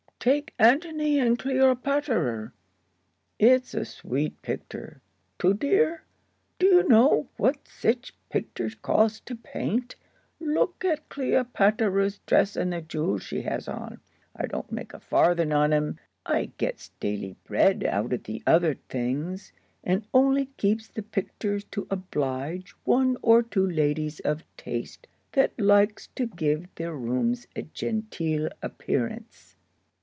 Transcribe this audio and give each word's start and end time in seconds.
Take 0.23 0.53
'Antony 0.59 1.17
and 1.17 1.39
Cleopatterer.' 1.39 2.51
It's 3.39 3.73
a 3.73 3.83
sweet 3.85 4.39
picter. 4.43 5.01
Too 5.39 5.55
dear? 5.55 6.03
Do 6.59 6.67
you 6.67 6.87
know 6.87 7.27
what 7.37 7.67
sech 7.67 8.11
picters 8.29 8.75
costs 8.75 9.19
to 9.21 9.35
paint? 9.35 9.95
Look 10.39 10.85
at 10.85 11.09
Cleopatterer's 11.09 12.19
dress 12.27 12.55
and 12.55 12.71
the 12.71 12.83
jewels 12.83 13.23
she 13.23 13.41
has 13.41 13.67
on. 13.67 13.99
I 14.35 14.45
don't 14.45 14.71
make 14.71 14.93
a 14.93 14.99
farthing 14.99 15.51
on 15.53 15.73
'em. 15.73 15.97
I 16.23 16.51
gets 16.59 16.91
daily 16.99 17.35
bread 17.43 17.83
out 17.83 18.13
of 18.13 18.25
the 18.25 18.43
other 18.45 18.75
things, 18.89 19.51
and 19.83 20.05
only 20.13 20.51
keeps 20.55 20.87
the 20.87 21.01
picters 21.01 21.63
to 21.71 21.87
oblige 21.89 22.75
one 22.83 23.17
or 23.23 23.41
two 23.41 23.65
ladies 23.67 24.19
of 24.19 24.43
taste 24.55 25.07
that 25.31 25.59
likes 25.59 26.09
to 26.13 26.27
give 26.27 26.67
their 26.75 26.93
rooms 26.95 27.47
a 27.55 27.63
genteel 27.63 28.49
appearance." 28.61 29.55